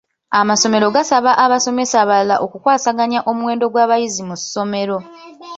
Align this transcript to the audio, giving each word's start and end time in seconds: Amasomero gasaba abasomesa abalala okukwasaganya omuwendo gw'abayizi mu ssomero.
Amasomero 0.39 0.87
gasaba 0.95 1.31
abasomesa 1.45 1.95
abalala 2.03 2.35
okukwasaganya 2.45 3.19
omuwendo 3.29 3.65
gw'abayizi 3.73 4.21
mu 4.29 4.35
ssomero. 4.41 4.97